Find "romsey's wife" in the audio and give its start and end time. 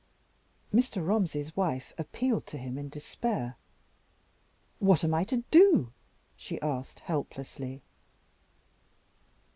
1.07-1.93